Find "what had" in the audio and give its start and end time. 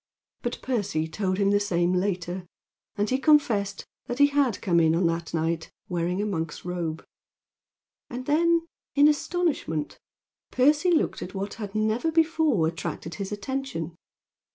11.35-11.75